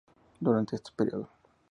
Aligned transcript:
Durante 0.39 0.77
este 0.77 0.89
período. 0.97 1.29